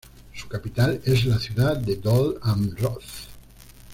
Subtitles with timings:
[0.33, 3.03] Su capital es la ciudad de Dol Amroth.